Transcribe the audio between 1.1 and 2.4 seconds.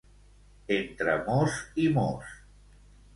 mos i mos.